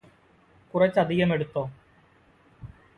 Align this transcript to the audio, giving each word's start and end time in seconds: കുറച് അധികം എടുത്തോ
കുറച് 0.73 0.99
അധികം 0.99 1.33
എടുത്തോ 1.33 1.63